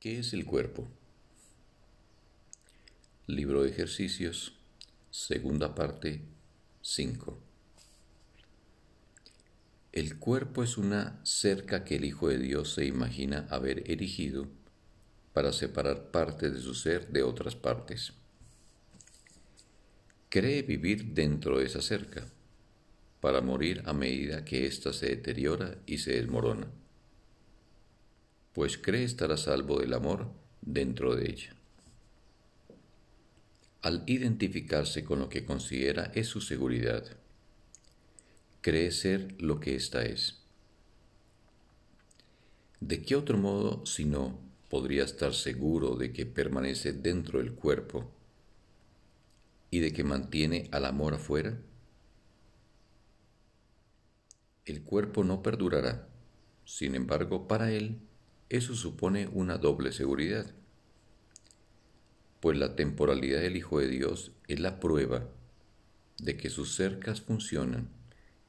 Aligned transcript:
¿Qué 0.00 0.18
es 0.18 0.32
el 0.32 0.46
cuerpo? 0.46 0.88
Libro 3.26 3.64
de 3.64 3.68
ejercicios, 3.68 4.54
segunda 5.10 5.74
parte, 5.74 6.22
5. 6.80 7.38
El 9.92 10.18
cuerpo 10.18 10.62
es 10.62 10.78
una 10.78 11.20
cerca 11.22 11.84
que 11.84 11.96
el 11.96 12.06
Hijo 12.06 12.28
de 12.28 12.38
Dios 12.38 12.72
se 12.72 12.86
imagina 12.86 13.46
haber 13.50 13.90
erigido 13.90 14.48
para 15.34 15.52
separar 15.52 16.10
partes 16.10 16.54
de 16.54 16.60
su 16.62 16.74
ser 16.74 17.08
de 17.08 17.22
otras 17.22 17.54
partes. 17.54 18.14
Cree 20.30 20.62
vivir 20.62 21.12
dentro 21.12 21.58
de 21.58 21.66
esa 21.66 21.82
cerca, 21.82 22.26
para 23.20 23.42
morir 23.42 23.82
a 23.84 23.92
medida 23.92 24.46
que 24.46 24.66
ésta 24.66 24.94
se 24.94 25.10
deteriora 25.10 25.76
y 25.84 25.98
se 25.98 26.12
desmorona 26.12 26.79
pues 28.52 28.78
cree 28.78 29.04
estar 29.04 29.30
a 29.32 29.36
salvo 29.36 29.78
del 29.78 29.94
amor 29.94 30.28
dentro 30.60 31.14
de 31.14 31.30
ella. 31.30 31.54
Al 33.82 34.02
identificarse 34.06 35.04
con 35.04 35.20
lo 35.20 35.28
que 35.28 35.44
considera 35.44 36.10
es 36.14 36.26
su 36.26 36.40
seguridad, 36.40 37.04
cree 38.60 38.90
ser 38.90 39.40
lo 39.40 39.60
que 39.60 39.74
ésta 39.74 40.02
es. 40.02 40.40
¿De 42.80 43.02
qué 43.02 43.16
otro 43.16 43.38
modo, 43.38 43.86
si 43.86 44.04
no, 44.04 44.38
podría 44.68 45.04
estar 45.04 45.34
seguro 45.34 45.96
de 45.96 46.12
que 46.12 46.26
permanece 46.26 46.92
dentro 46.92 47.38
del 47.38 47.52
cuerpo 47.52 48.10
y 49.70 49.80
de 49.80 49.92
que 49.92 50.04
mantiene 50.04 50.68
al 50.72 50.84
amor 50.84 51.14
afuera? 51.14 51.58
El 54.66 54.82
cuerpo 54.82 55.24
no 55.24 55.42
perdurará, 55.42 56.08
sin 56.64 56.94
embargo, 56.94 57.48
para 57.48 57.72
él 57.72 57.98
eso 58.50 58.74
supone 58.74 59.28
una 59.28 59.58
doble 59.58 59.92
seguridad, 59.92 60.52
pues 62.40 62.58
la 62.58 62.74
temporalidad 62.74 63.40
del 63.40 63.56
Hijo 63.56 63.78
de 63.78 63.88
Dios 63.88 64.32
es 64.48 64.58
la 64.58 64.80
prueba 64.80 65.28
de 66.18 66.36
que 66.36 66.50
sus 66.50 66.74
cercas 66.74 67.20
funcionan 67.20 67.88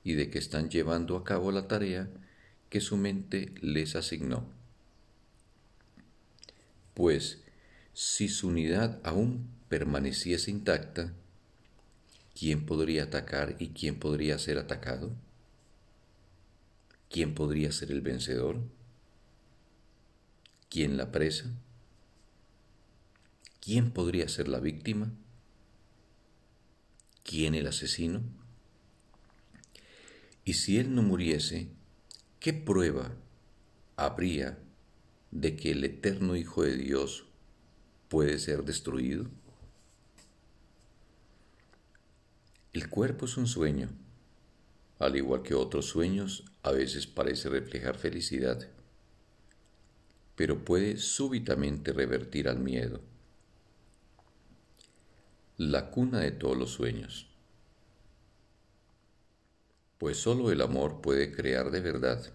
y 0.03 0.13
de 0.13 0.31
que 0.31 0.39
están 0.39 0.69
llevando 0.69 1.15
a 1.15 1.23
cabo 1.23 1.51
la 1.51 1.67
tarea 1.67 2.09
que 2.69 2.81
su 2.81 2.97
mente 2.97 3.53
les 3.61 3.95
asignó. 3.95 4.45
Pues 6.95 7.43
si 7.93 8.27
su 8.27 8.47
unidad 8.47 8.99
aún 9.03 9.49
permaneciese 9.69 10.49
intacta, 10.49 11.13
¿quién 12.33 12.65
podría 12.65 13.03
atacar 13.03 13.55
y 13.59 13.69
quién 13.69 13.99
podría 13.99 14.39
ser 14.39 14.57
atacado? 14.57 15.11
¿Quién 17.07 17.35
podría 17.35 17.71
ser 17.71 17.91
el 17.91 18.01
vencedor? 18.01 18.61
¿Quién 20.71 20.95
la 20.95 21.11
presa? 21.11 21.51
¿Quién 23.59 23.91
podría 23.91 24.29
ser 24.29 24.47
la 24.47 24.61
víctima? 24.61 25.11
¿Quién 27.25 27.55
el 27.55 27.67
asesino? 27.67 28.21
Y 30.45 30.53
si 30.53 30.77
él 30.77 30.95
no 30.95 31.01
muriese, 31.03 31.67
¿qué 32.39 32.53
prueba 32.53 33.11
habría 33.97 34.59
de 35.31 35.57
que 35.57 35.71
el 35.71 35.83
eterno 35.83 36.37
Hijo 36.37 36.63
de 36.63 36.77
Dios 36.77 37.25
puede 38.07 38.39
ser 38.39 38.63
destruido? 38.63 39.29
El 42.71 42.89
cuerpo 42.89 43.25
es 43.25 43.35
un 43.35 43.47
sueño, 43.47 43.89
al 44.99 45.17
igual 45.17 45.43
que 45.43 45.53
otros 45.53 45.87
sueños, 45.87 46.45
a 46.63 46.71
veces 46.71 47.07
parece 47.07 47.49
reflejar 47.49 47.97
felicidad 47.97 48.71
pero 50.35 50.63
puede 50.65 50.97
súbitamente 50.97 51.93
revertir 51.93 52.47
al 52.47 52.59
miedo. 52.59 53.01
La 55.57 55.91
cuna 55.91 56.19
de 56.19 56.31
todos 56.31 56.57
los 56.57 56.71
sueños. 56.71 57.27
Pues 59.97 60.17
sólo 60.17 60.51
el 60.51 60.61
amor 60.61 61.01
puede 61.01 61.31
crear 61.31 61.69
de 61.69 61.79
verdad, 61.79 62.33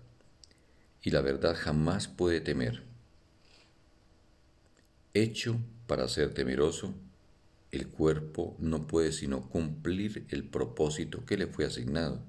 y 1.03 1.11
la 1.11 1.21
verdad 1.21 1.57
jamás 1.59 2.09
puede 2.09 2.41
temer. 2.41 2.83
Hecho 5.15 5.59
para 5.87 6.09
ser 6.09 6.35
temeroso, 6.35 6.95
el 7.71 7.89
cuerpo 7.89 8.57
no 8.59 8.87
puede 8.87 9.13
sino 9.13 9.49
cumplir 9.49 10.27
el 10.31 10.45
propósito 10.49 11.25
que 11.25 11.37
le 11.37 11.47
fue 11.47 11.65
asignado. 11.65 12.23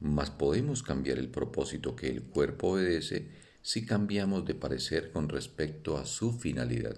Mas 0.00 0.30
podemos 0.30 0.82
cambiar 0.82 1.18
el 1.18 1.28
propósito 1.28 1.96
que 1.96 2.08
el 2.08 2.22
cuerpo 2.22 2.72
obedece 2.72 3.28
si 3.62 3.84
cambiamos 3.84 4.44
de 4.46 4.54
parecer 4.54 5.10
con 5.10 5.28
respecto 5.28 5.98
a 5.98 6.06
su 6.06 6.32
finalidad. 6.32 6.96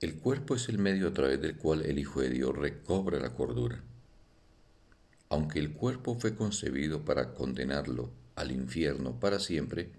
El 0.00 0.16
cuerpo 0.16 0.54
es 0.54 0.68
el 0.68 0.78
medio 0.78 1.08
a 1.08 1.12
través 1.12 1.40
del 1.40 1.56
cual 1.56 1.84
el 1.84 1.98
Hijo 1.98 2.20
de 2.20 2.30
Dios 2.30 2.54
recobra 2.54 3.18
la 3.18 3.34
cordura. 3.34 3.82
Aunque 5.28 5.58
el 5.58 5.72
cuerpo 5.72 6.14
fue 6.18 6.36
concebido 6.36 7.04
para 7.04 7.34
condenarlo 7.34 8.10
al 8.36 8.52
infierno 8.52 9.18
para 9.18 9.38
siempre, 9.40 9.90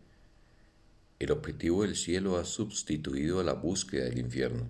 el 1.19 1.31
objetivo 1.31 1.81
del 1.81 1.95
cielo 1.95 2.37
ha 2.37 2.45
sustituido 2.45 3.39
a 3.39 3.43
la 3.43 3.53
búsqueda 3.53 4.05
del 4.05 4.19
infierno. 4.19 4.69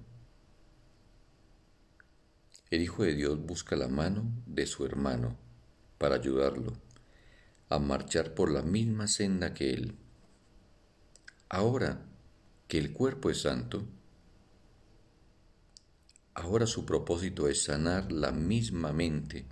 El 2.72 2.82
Hijo 2.82 3.04
de 3.04 3.14
Dios 3.14 3.40
busca 3.46 3.76
la 3.76 3.88
mano 3.88 4.32
de 4.46 4.66
su 4.66 4.86
hermano 4.86 5.38
para 5.98 6.16
ayudarlo 6.16 6.87
a 7.70 7.80
marchar 7.80 8.34
por 8.34 8.52
la 8.52 8.62
misma 8.62 9.08
senda 9.08 9.54
que 9.54 9.74
Él. 9.74 9.96
Ahora 11.50 12.02
que 12.68 12.78
el 12.78 12.94
cuerpo 12.94 13.30
es 13.30 13.42
santo, 13.42 13.86
ahora 16.34 16.68
su 16.68 16.86
propósito 16.86 17.48
es 17.48 17.64
sanar 17.64 18.12
la 18.12 18.32
misma 18.32 18.94
mente 18.94 19.46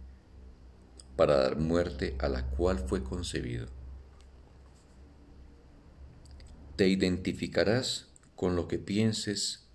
para 1.15 1.37
dar 1.37 1.57
muerte 1.57 2.15
a 2.19 2.29
la 2.29 2.45
cual 2.47 2.79
fue 2.79 3.03
concebido. 3.03 3.67
Te 6.75 6.87
identificarás 6.87 8.07
con 8.35 8.55
lo 8.55 8.67
que 8.67 8.77
pienses 8.77 9.67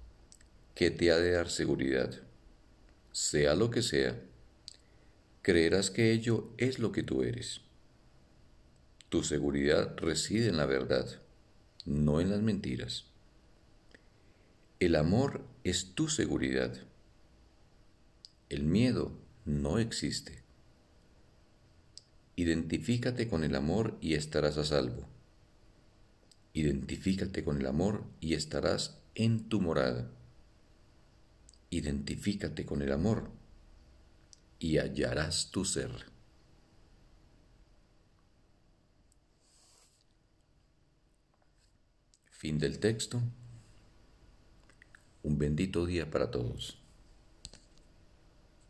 que 0.75 0.91
te 0.91 1.11
ha 1.11 1.17
de 1.17 1.33
dar 1.33 1.49
seguridad. 1.49 2.23
Sea 3.13 3.55
lo 3.55 3.71
que 3.71 3.83
sea, 3.83 4.21
creerás 5.43 5.91
que 5.91 6.13
ello 6.13 6.53
es 6.59 6.79
lo 6.79 6.93
que 6.93 7.03
tú 7.03 7.23
eres. 7.23 7.63
Tu 9.11 9.25
seguridad 9.25 9.97
reside 9.97 10.49
en 10.49 10.57
la 10.57 10.67
verdad, 10.67 11.21
no 11.85 12.21
en 12.21 12.31
las 12.31 12.43
mentiras. 12.43 13.07
El 14.79 14.95
amor 14.95 15.45
es 15.65 15.95
tu 15.95 16.09
seguridad. 16.09 16.73
El 18.49 18.63
miedo 18.63 19.13
no 19.45 19.81
existe. 19.81 20.45
Identifícate 22.37 23.29
con 23.29 23.43
el 23.43 23.57
amor 23.57 23.99
y 24.01 24.15
estarás 24.15 24.57
a 24.59 24.65
salvo. 24.65 25.09
Identifícate 26.55 27.43
con 27.43 27.59
el 27.59 27.67
amor 27.67 28.05
y 28.21 28.35
estarás 28.35 29.01
en 29.17 29.49
tu 29.49 29.61
morada. 29.61 30.09
Identifícate 31.71 32.65
con 32.65 32.81
el 32.81 32.93
amor 32.93 33.29
y 34.61 34.79
hallarás 34.79 35.51
tu 35.51 35.65
ser. 35.65 36.10
Fin 42.41 42.59
del 42.59 42.79
texto. 42.79 43.21
Un 45.23 45.37
bendito 45.37 45.85
día 45.85 46.11
para 46.11 46.31
todos. 46.31 46.80